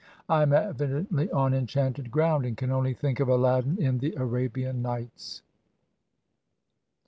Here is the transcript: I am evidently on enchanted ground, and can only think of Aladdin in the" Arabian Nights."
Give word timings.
I 0.27 0.41
am 0.41 0.51
evidently 0.51 1.29
on 1.29 1.53
enchanted 1.53 2.09
ground, 2.09 2.43
and 2.43 2.57
can 2.57 2.71
only 2.71 2.95
think 2.95 3.19
of 3.19 3.27
Aladdin 3.29 3.77
in 3.79 3.99
the" 3.99 4.15
Arabian 4.17 4.81
Nights." 4.81 5.43